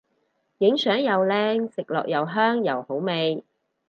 [0.57, 3.43] 影相又靚食落又香又好味